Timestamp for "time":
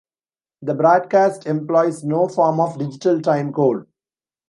3.21-3.53